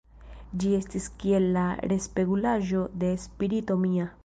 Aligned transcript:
Ĝi 0.63 0.71
estis 0.77 1.09
kiel 1.23 1.45
la 1.59 1.67
respegulaĵo 1.93 2.83
de 3.05 3.13
spirito 3.29 3.81
mia. 3.87 4.13